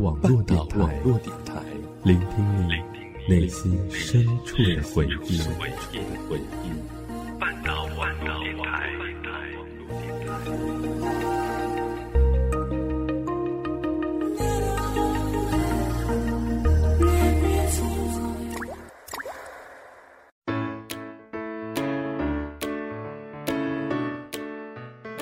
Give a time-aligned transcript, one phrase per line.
[0.00, 1.62] 网络电台，
[2.04, 2.72] 聆听你
[3.28, 5.42] 内心深处的回忆。
[7.38, 8.90] 半岛网络电台。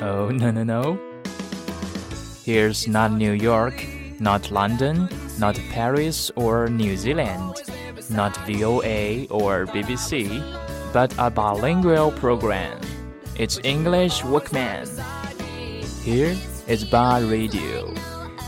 [0.01, 0.97] Oh no no no.
[2.45, 3.75] Here's not New York,
[4.21, 5.09] not London,
[5.39, 7.63] not Paris or New Zealand,
[8.11, 10.43] not VOA or BBC,
[10.93, 12.81] but a bilingual program.
[13.37, 14.89] It's English Workman.
[16.03, 16.37] Here
[16.67, 17.95] is Bar Radio,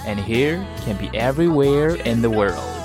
[0.07, 2.77] and here can be everywhere in the world.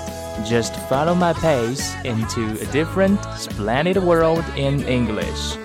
[0.44, 5.56] Just follow my pace into a different, splendid world in English.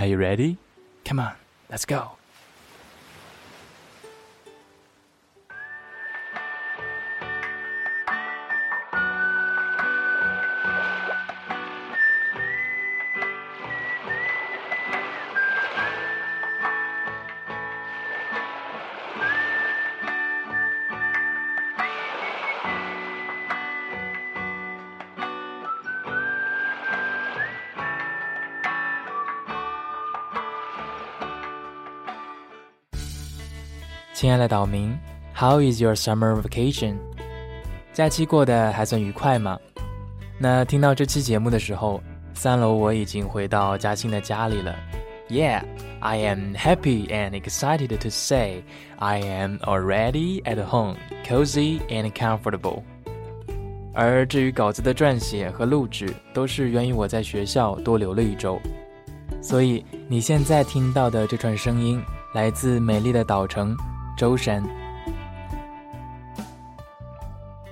[0.00, 0.56] Are you ready?
[1.04, 1.34] Come on,
[1.70, 2.21] let's go.
[34.22, 34.96] 亲爱的岛民
[35.34, 36.94] ，How is your summer vacation？
[37.92, 39.58] 假期过得还算愉快吗？
[40.38, 42.00] 那听到这期节目的时候，
[42.32, 44.76] 三楼我已经回到嘉兴的家里了。
[45.28, 45.64] Yeah,
[45.98, 48.62] I am happy and excited to say
[49.00, 50.94] I am already at home,
[51.26, 52.84] cozy and comfortable.
[53.92, 58.60] 而至于稿子的撰写和录制，都是源于我在学校多留了一周。
[59.40, 62.00] 所以你现在听到的这串声音，
[62.34, 63.76] 来自美丽的岛城。
[64.22, 64.62] 舟山，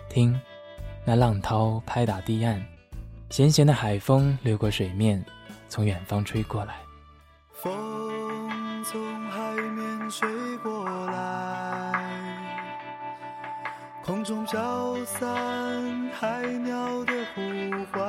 [0.08, 0.36] 听，
[1.04, 2.60] 那浪涛拍打堤岸，
[3.28, 5.24] 咸咸的海风掠过水面，
[5.68, 6.74] 从远方吹过来。
[7.52, 12.02] 风从海面吹过来，
[14.02, 17.40] 空中飘散海鸟的呼
[17.92, 18.00] 唤。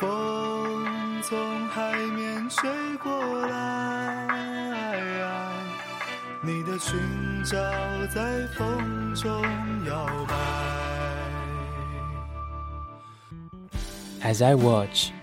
[0.00, 2.68] 风从海面吹
[6.83, 6.99] 你的裙
[7.45, 7.55] 角
[8.13, 9.31] 在风中
[9.85, 10.35] 摇摆。
[14.21, 15.13] As I watch,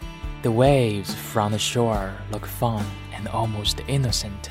[0.40, 4.48] the waves from the shore look fun and almost innocent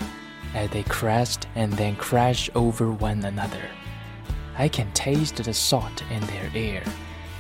[0.54, 3.68] as they crest and then crash over one another.
[4.56, 6.84] I can taste the salt in their air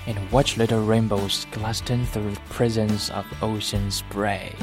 [0.07, 4.55] and watch little rainbows glisten through the prisons of ocean spray.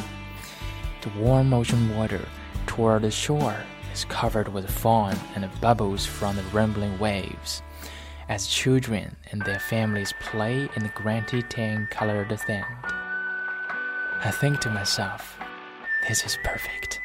[1.03, 2.27] The warm ocean water
[2.67, 3.65] toward the shore
[3.97, 7.63] is covered with foam and bubbles from the rumbling waves,
[8.29, 12.65] as children and their families play in the granty tan colored sand.
[14.25, 15.37] I think to myself,
[16.09, 17.01] this is perfect.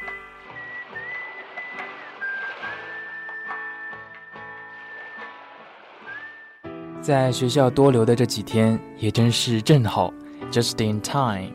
[7.01, 10.13] 在学校多留的这几天，也真是正好，
[10.51, 11.53] just in time。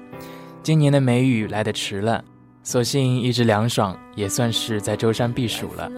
[0.63, 2.25] 今年的梅雨来得迟了，
[2.68, 5.90] 所幸一直凉爽，也算是在舟山避暑了。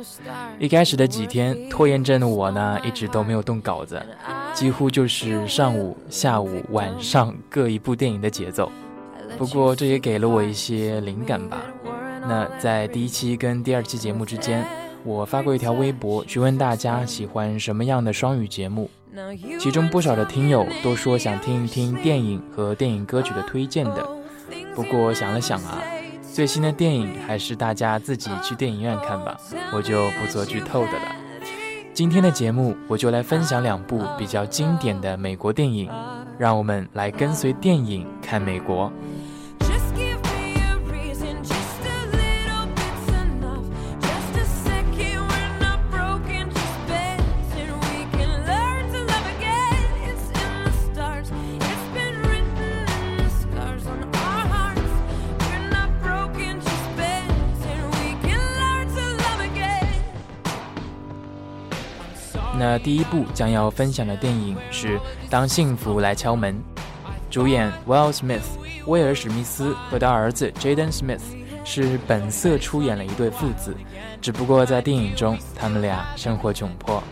[0.59, 3.99] 一开始的几天，拖延症的我呢，一直都没有动稿子，
[4.53, 8.71] 几乎就是上午、下午、晚上各一部电影的节奏。
[9.35, 11.59] 不过这也给了我一些灵感吧。
[12.21, 14.63] 那在第一期跟第二期节目之间，
[15.03, 18.87] 我发过一条微博，询问大家喜欢什么样的双语节目，
[19.59, 24.07] 其中不少的听友都说想听一听电影和电影歌曲的推荐的。
[24.75, 25.81] 不过想了想啊。
[26.39, 29.37] 最新的电影还是大家自己去电影院看吧，
[29.73, 31.13] 我就不做剧透的了。
[31.93, 35.91] 今天的节目我就来分享两部比较经典的美国电影，
[36.37, 38.89] 让我们来跟随电影看美国。
[62.82, 64.98] 第一部将要分享的电影是《
[65.30, 66.54] 当幸福来敲门》，
[67.30, 68.42] 主演 Will Smith
[68.86, 71.22] 威尔史密斯和他儿子 Jaden Smith
[71.64, 73.74] 是本色出演了一对父子，
[74.20, 77.02] 只不过在电影中他们俩生活窘迫。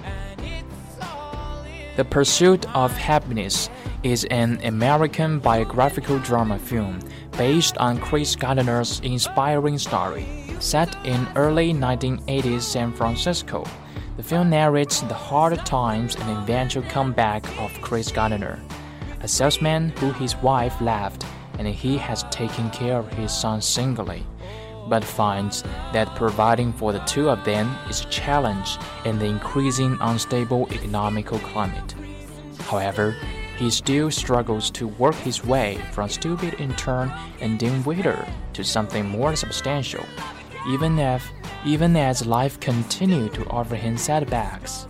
[1.97, 3.67] The Pursuit of Happiness
[4.03, 7.01] is an American biographical drama film
[7.37, 10.25] based on Chris Gardner's inspiring story.
[10.59, 13.65] Set in early 1980s San Francisco,
[14.18, 18.60] the film narrates the hard times and eventual comeback of Chris Gardner,
[19.22, 21.24] a salesman who his wife left
[21.60, 24.26] and he has taken care of his son singly,
[24.90, 25.62] but finds
[25.94, 31.38] that providing for the two of them is a challenge in the increasing unstable economical
[31.40, 31.94] climate.
[32.62, 33.16] However,
[33.58, 39.08] he still struggles to work his way from stupid intern and dim waiter to something
[39.08, 40.06] more substantial,
[40.70, 41.28] even if
[41.67, 44.87] even as life continues to offer him setbacks.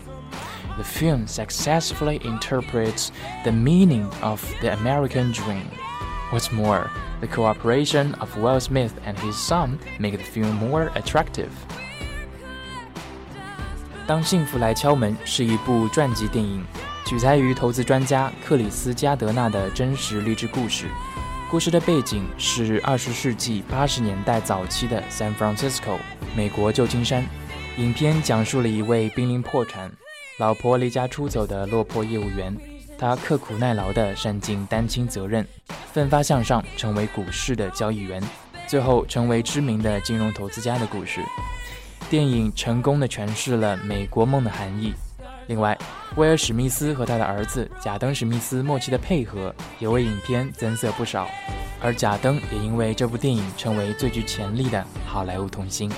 [0.77, 3.13] The film successfully interprets
[3.45, 5.69] the meaning of the American dream.
[6.31, 6.91] What's more,
[7.21, 11.51] the cooperation of Will Smith and his son make the film more attractive.
[14.07, 16.65] 当幸福来敲门是一部传记电影，
[17.05, 20.87] 取材于投资专家克里斯加德纳的真实励志故事。
[21.50, 25.98] 故事的背景是二十世纪八十年代早期的 San Francisco，
[26.36, 27.24] 美国旧金山。
[27.78, 29.90] 影片讲述了一位濒临破产、
[30.40, 32.54] 老婆离家出走的落魄业务员，
[32.98, 35.48] 他刻苦耐劳地善尽单亲责任，
[35.94, 38.22] 奋发向上，成为股市的交易员，
[38.68, 41.22] 最后成为知名的金融投资家的故事。
[42.10, 44.94] 电影成功地诠释了美国梦的含义。
[45.48, 45.78] 另外，
[46.18, 51.28] 威尔·史密斯和他的儿子贾登·史密斯默契的配合也为影片增色不少，
[51.82, 55.90] 而贾登也因为这部电影成为最具潜力的好莱坞童星。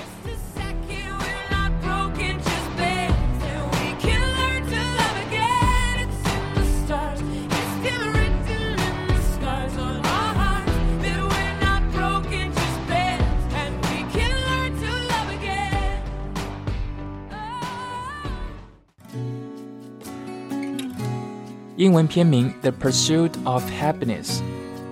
[21.80, 24.26] 英文片名《The Pursuit of Happiness》，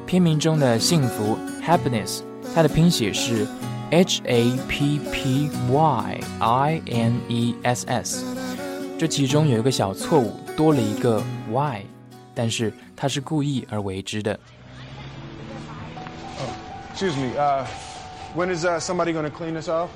[0.06, 2.23] 片名中的幸福 （happiness），
[2.55, 3.46] 它的拼写是
[3.90, 8.25] H A P P Y I N E S S。
[8.99, 11.85] 这其中有一个小错误，多了一个 Y，
[12.35, 14.41] 但是它是故意而为之的。
[16.94, 17.67] Excuse me, uh,
[18.34, 19.88] when is uh, somebody going to clean this off?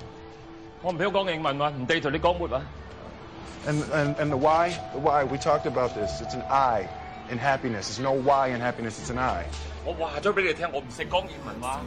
[0.83, 2.63] 我唔曉講英文喎，唔地同你講乜啊
[3.67, 4.71] ？and, and, and the why?
[4.93, 6.21] The why, we talked about this.
[6.21, 6.89] It's an I
[7.31, 7.89] in happiness.
[7.89, 9.45] There's no why in happiness, it's an I.
[9.85, 11.81] 我話咗俾你聽，我唔識講英文嘛。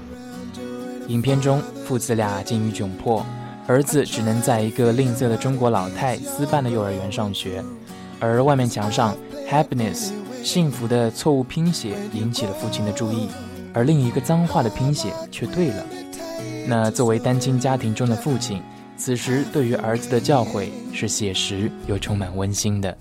[1.08, 3.26] 影片中，父子俩境遇窘迫，
[3.68, 7.64] 儿子只能在一个吝啬的中国老太私办的幼儿园上学，
[8.20, 9.16] 而外面墙上
[9.50, 10.12] “happiness”
[10.44, 13.30] 幸福的错误拼写引起了父亲的注意，
[13.74, 15.84] 而另一个脏话的拼写却对了。
[16.68, 18.62] 那作为单亲家庭中的父亲。
[18.97, 22.97] 此时对于儿子的教诲是写实又充满温馨的。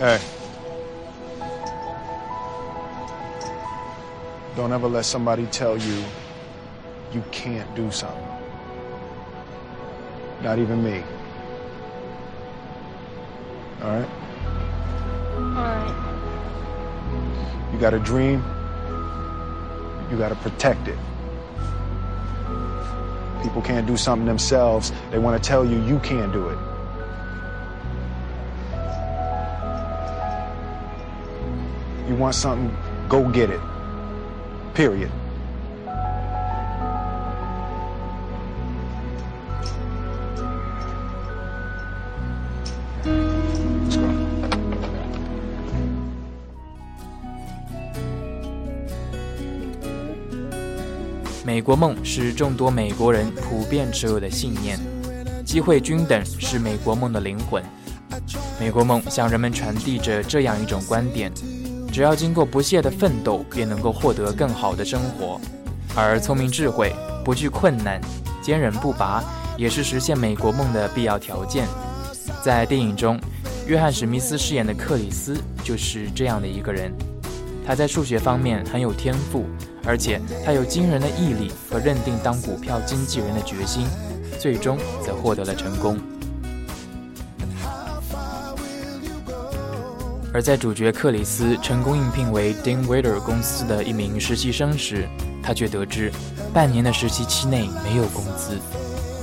[0.00, 0.18] Hey,
[4.56, 6.02] don't ever let somebody tell you
[7.12, 8.16] you can't do something.
[10.42, 11.02] Not even me.
[13.82, 14.08] All right?
[15.36, 15.94] All right.
[17.74, 18.42] You got a dream,
[20.10, 20.96] you got to protect it.
[23.45, 24.91] People can't do something themselves.
[25.11, 26.57] They want to tell you you can't do it.
[32.09, 32.75] You want something,
[33.07, 33.61] go get it.
[34.73, 35.11] Period.
[51.45, 54.79] 美国梦是众多美国人普遍持有的信念，
[55.45, 57.63] 机会均等是美国梦的灵魂。
[58.59, 61.31] 美国梦向人们传递着这样一种观点：
[61.93, 65.39] 只要经过不懈的奋斗，便能够获得更好的生活。
[65.95, 66.91] 而聪明智慧、
[67.23, 68.01] 不惧困难、
[68.41, 69.23] 坚韧不拔，
[69.55, 71.67] 也是实现美国梦的必要条件。
[72.43, 73.19] 在电影中，
[73.67, 76.91] 约翰·史密斯饰演的克里斯就是这样的一个人。
[77.63, 79.45] 他在数学方面很有天赋。
[79.85, 83.85] 而且他有惊人的毅力和认定当股票经纪人的决心，
[84.39, 85.99] 最终则获得了成功。
[90.33, 95.07] 而在主角克里斯成功应聘为 Dean Wider 公司的一名实习生时，
[95.41, 96.11] 他却得知
[96.53, 98.59] 半年的实习期内没有工资。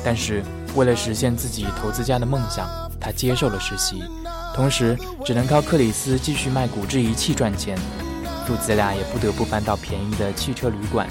[0.02, 0.42] 但是
[0.74, 2.66] 为了实现自己投资家的梦想，
[2.98, 4.02] 他接受了实习，
[4.54, 7.76] 同时只能靠克里斯继续卖骨质仪器赚钱。
[8.46, 11.08] 父子俩也不得不搬到便宜的汽车旅馆，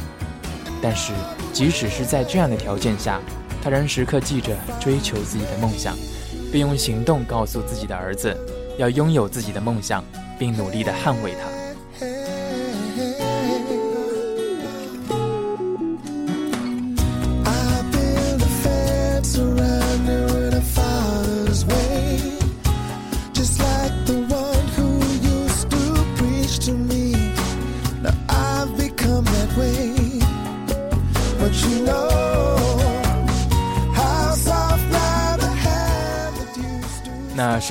[0.82, 1.14] 但是
[1.54, 3.20] 即使是在这样的条件下，
[3.64, 5.96] 他仍时刻记着追求自己的梦想，
[6.52, 8.36] 并用行动告诉自己的儿子，
[8.78, 10.04] 要拥有自己的梦想，
[10.38, 11.61] 并努力地捍卫它。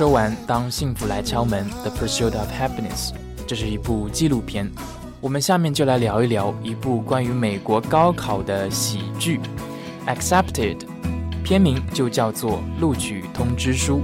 [0.00, 3.12] 说完，当幸福来敲门，《The Pursuit of Happiness》，
[3.46, 4.72] 这是一部纪录片。
[5.20, 9.38] 我们下面就来聊一聊一部关于美国高考的喜剧，《
[10.10, 10.86] Accepted》，
[11.44, 14.00] 片名就叫做《录取通知书》。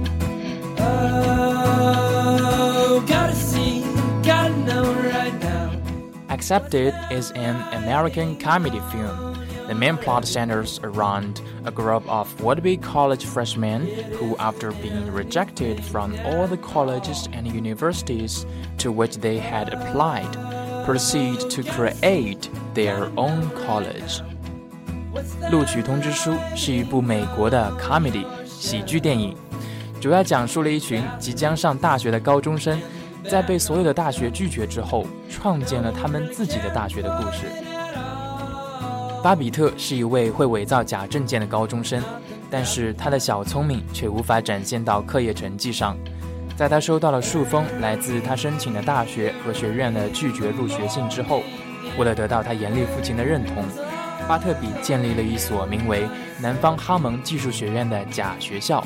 [6.29, 9.26] Accepted is an American comedy film.
[9.67, 13.87] The main plot centers around a group of would-be college freshmen
[14.19, 18.45] who, after being rejected from all the colleges and universities
[18.79, 20.29] to which they had applied,
[20.85, 24.21] proceed to create their own college.
[25.49, 29.35] 录取通知书是一部美国的 comedy 喜剧电影，
[30.01, 32.77] 主要讲述了一群即将上大学的高中生，
[33.29, 37.66] 在被所有的大学拒绝之后，创建了他们自己的大学的故事。
[39.22, 42.02] 巴比特是一位会伪造假证件的高中生，
[42.48, 45.96] 但是他的小聪明却无法展现到课业成绩上。
[46.56, 51.42] 在他收到了数封来自他申请的大学和学院的拒绝入学信之后，
[51.98, 53.64] 为了得到他严厉父亲的认同。
[54.28, 56.08] 巴特比建立了一所名为
[56.40, 58.84] 南方哈蒙技术学院的假学校，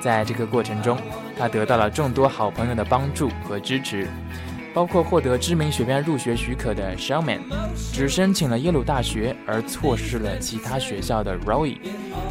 [0.00, 0.98] 在这个过程中，
[1.38, 4.06] 他得到了众多好朋友的帮助和支持，
[4.74, 7.40] 包括获得知名学院入学许可的 Shelman，
[7.92, 11.78] 只申请了耶鲁大学而错失了其他学校的 Roy，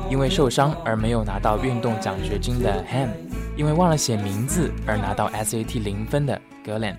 [0.10, 3.10] 因为受伤而没有拿到运动奖学金的 Ham，
[3.56, 6.96] 因为忘了写名字而拿到 SAT 零分的 Galen。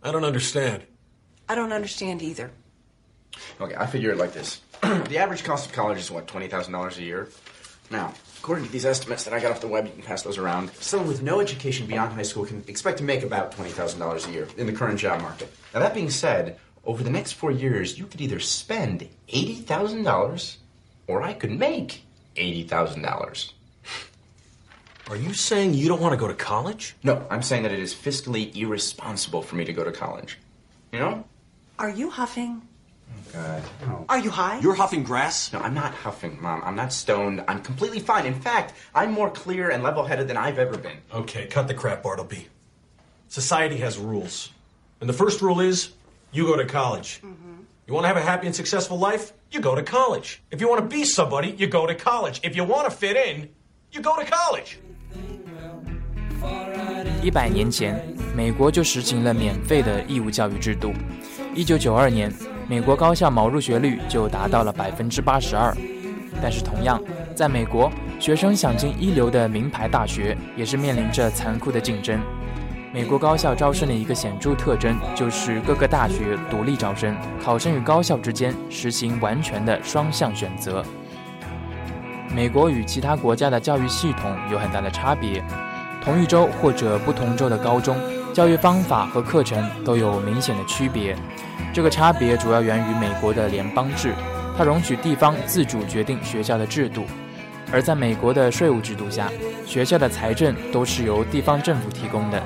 [0.00, 0.80] I don't understand.
[1.46, 2.50] I don't understand either.
[3.58, 4.60] Okay, I figure it like this.
[5.08, 7.28] the average cost of college is what, twenty thousand dollars a year?
[7.90, 10.38] Now, according to these estimates that I got off the web, you can pass those
[10.38, 14.32] around, someone with no education beyond high school can expect to make about $20,000 a
[14.32, 15.52] year in the current job market.
[15.72, 20.56] Now, that being said, over the next four years, you could either spend $80,000
[21.06, 22.04] or I could make
[22.36, 23.52] $80,000.
[25.08, 26.96] Are you saying you don't want to go to college?
[27.04, 30.38] No, I'm saying that it is fiscally irresponsible for me to go to college.
[30.92, 31.24] You know?
[31.78, 32.62] Are you huffing?
[33.33, 34.05] God, no.
[34.09, 34.59] Are you high?
[34.59, 35.53] You're huffing grass?
[35.53, 36.61] No, I'm not huffing, Mom.
[36.65, 37.41] I'm not stoned.
[37.47, 38.25] I'm completely fine.
[38.25, 40.97] In fact, I'm more clear and level headed than I've ever been.
[41.13, 42.47] Okay, cut the crap, Bartleby.
[43.29, 44.49] Society has rules.
[44.99, 45.91] And the first rule is
[46.33, 47.21] you go to college.
[47.87, 49.31] You want to have a happy and successful life?
[49.49, 50.41] You go to college.
[50.51, 52.41] If you want to be somebody, you go to college.
[52.43, 53.49] If you want to fit in,
[53.91, 54.77] you go to college.
[57.21, 58.03] 一百年前，
[58.35, 60.93] 美国就实行了免费的义务教育制度。
[61.53, 62.33] 一九九二年，
[62.68, 65.72] 美国高校毛入学率就达到了百分之八十二。
[66.42, 67.00] 但是，同样，
[67.34, 72.20] 在美国，学生想进一流的名牌大学，也是面临着残酷的竞争。
[72.92, 80.84] 美国高校招生的一个显著特征就是各个大学独立招生，考生与高校之间实行完全的双向选择。
[82.34, 85.42] 美国与其他国家的教育系统有很大的差别。
[86.02, 87.96] 同一州或者不同州的高中，
[88.36, 91.16] 教育方法和课程都有明显的区别。
[91.72, 94.12] 这个差别主要源于美国的联邦制，
[94.58, 97.04] 它容许地方自主决定学校的制度；
[97.72, 99.30] 而在美国的税务制度下，
[99.64, 102.42] 学校的财政都是由地方政府提供的。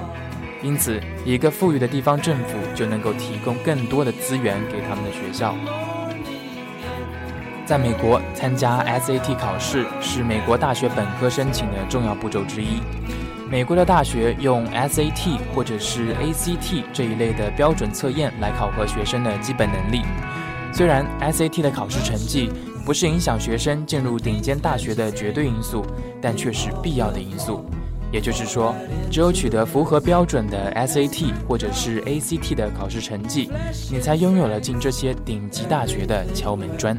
[0.62, 5.56] 因此，一个富裕的地方政府就能够提供更多的资源给他们的学校。
[7.66, 12.80] 在美国，参加 SAT 考试是美国大学本科申请的重要步骤之一。
[13.50, 20.02] 美国的大学用 SAT 或者是 ACT 这一类的标准测验来考核学生的基本能力。
[20.72, 22.48] 虽然 SAT 的考试成绩
[22.86, 25.84] 不是影响学生进入顶尖大学的绝对因素，
[26.22, 27.64] 但却是必要的因素。
[28.12, 28.72] 也就是说，
[29.10, 33.50] 只有取得符合标准的 SAT 或者是 ACT 的考试成绩，
[33.90, 36.96] 你才拥有了进这些顶级大学的敲门砖。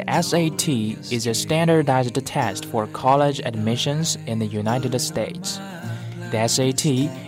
[0.00, 0.68] The SAT
[1.12, 5.58] is a standardized test for college admissions in the United States.
[6.30, 6.86] The SAT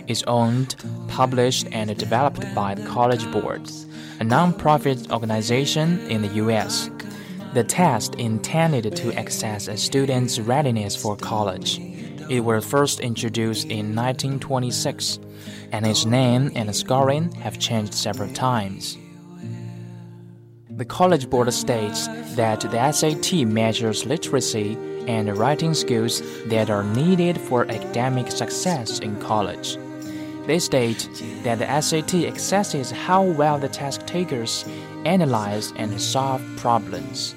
[0.09, 0.75] is owned,
[1.07, 3.61] published, and developed by the College Board,
[4.19, 6.89] a nonprofit organization in the U.S.
[7.53, 11.79] The test intended to assess a student's readiness for college.
[12.27, 15.19] It was first introduced in 1926,
[15.71, 18.97] and its name and scoring have changed several times.
[20.75, 24.75] The College Board states that the SAT measures literacy
[25.07, 29.77] and writing skills that are needed for academic success in college.
[30.47, 31.07] They state
[31.43, 34.65] that the SAT assesses how well the task takers
[35.05, 37.35] analyze and solve problems,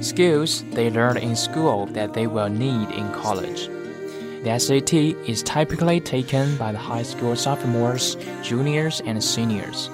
[0.00, 3.68] skills they learned in school that they will need in college.
[4.44, 4.94] The SAT
[5.28, 9.90] is typically taken by the high school sophomores, juniors, and seniors.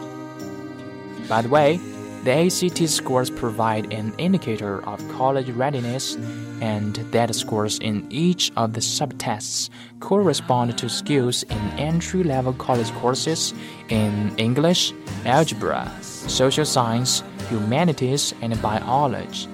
[1.29, 1.81] By the way,
[2.25, 6.17] the ACT scores provide an indicator of college readiness,
[6.61, 12.93] and that scores in each of the subtests correspond to skills in entry level college
[12.93, 13.53] courses
[13.89, 14.93] in English,
[15.25, 19.49] algebra, social science, humanities, and biology.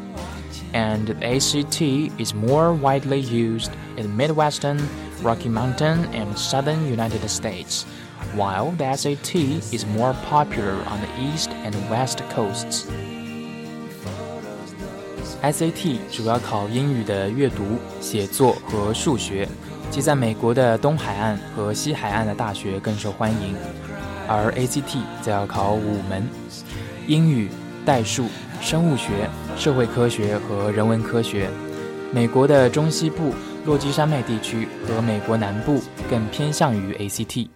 [0.74, 1.80] And the ACT
[2.20, 4.78] is more widely used in Midwestern,
[5.22, 7.86] Rocky Mountain, and Southern United States,
[8.36, 12.84] while the SAT is more popular on the East and West coasts.
[15.42, 17.64] SAT 主要考英语的阅读、
[18.00, 19.48] 写作和数学，
[19.90, 23.54] 即在美国的东海岸和西海岸的大学更受欢迎，
[24.26, 26.26] 而 ACT 则要考五门：
[27.06, 27.48] 英语、
[27.84, 28.26] 代数、
[28.60, 31.48] 生物学、社会科学和人文科学。
[32.12, 33.32] 美国的中西部、
[33.64, 35.80] 落基山脉地区和美国南部
[36.10, 37.48] 更偏向于 ACT。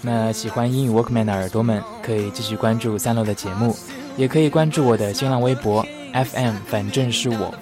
[0.00, 3.76] 那喜欢英语 Workman 的耳朵们，可以继续关注三楼的节目，
[4.16, 7.52] 也可以关注我的新浪微博 FM，反正是我。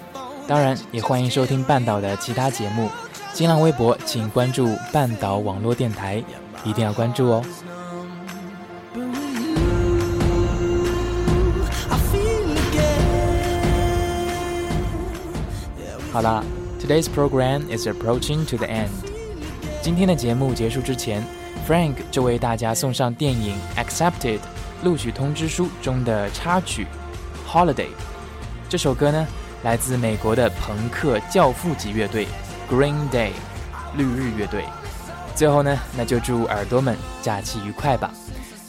[0.47, 2.89] 当然，也欢迎收听半岛的其他节目。
[3.33, 6.23] 新浪微博请关注半岛网络电台，
[6.63, 7.43] 一定要关注哦。
[16.16, 16.42] 好啦，
[16.80, 18.90] Today's program is approaching to the end。
[19.80, 21.22] 今天的节目结束之前。
[21.64, 24.40] Frank 就为大家送上电影《Accepted》
[24.82, 26.88] 录取通知书中的插曲《
[27.48, 27.86] Holiday》。
[28.68, 29.24] 这首歌呢，
[29.62, 32.26] 来自美国的朋克教父级乐队
[32.68, 33.30] Green Day
[33.96, 34.64] 绿日乐队。
[35.36, 38.12] 最后呢，那就祝耳朵们假期愉快吧。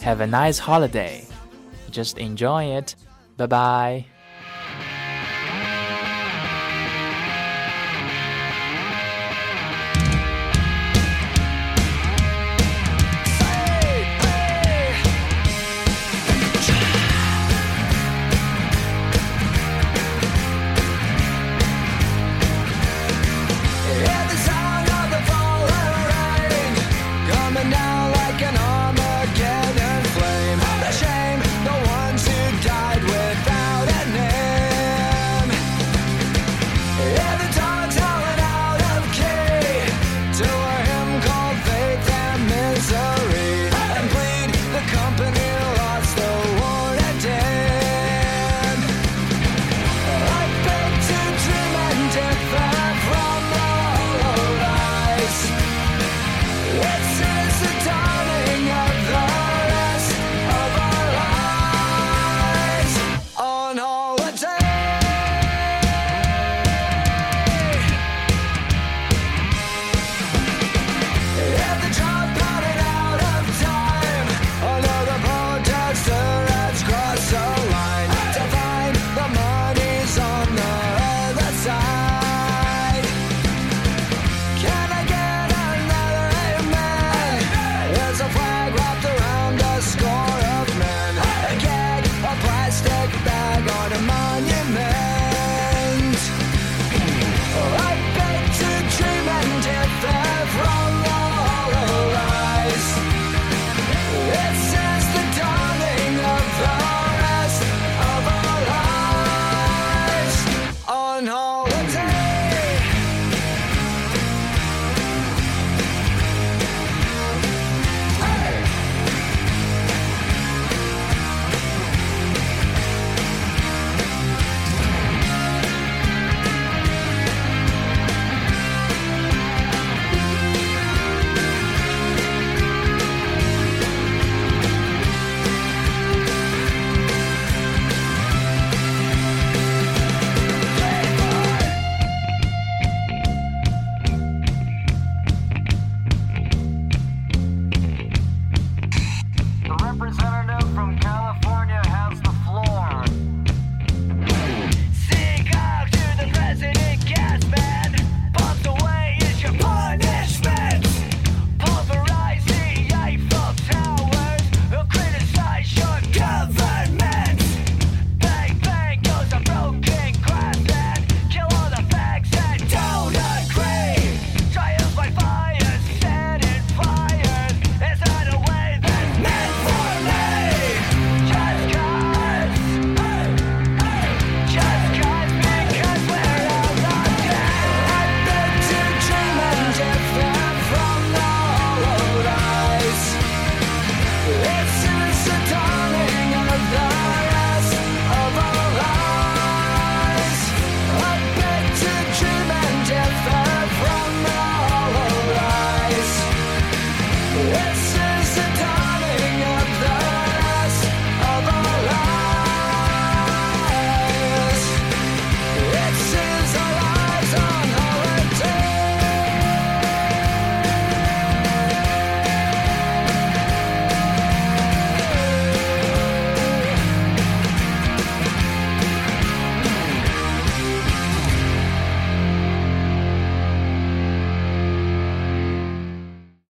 [0.03, 1.21] Have a nice holiday.
[1.91, 2.93] Just enjoy it.
[3.37, 4.16] Bye bye.